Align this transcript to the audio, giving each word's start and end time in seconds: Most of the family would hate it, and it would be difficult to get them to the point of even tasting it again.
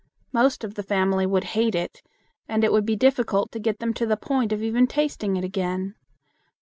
Most 0.33 0.63
of 0.63 0.73
the 0.73 0.81
family 0.81 1.27
would 1.27 1.43
hate 1.53 1.75
it, 1.75 2.01
and 2.49 2.63
it 2.63 2.71
would 2.71 2.87
be 2.87 2.95
difficult 2.95 3.51
to 3.51 3.59
get 3.59 3.77
them 3.77 3.93
to 3.93 4.07
the 4.07 4.17
point 4.17 4.51
of 4.51 4.63
even 4.63 4.87
tasting 4.87 5.37
it 5.37 5.43
again. 5.43 5.93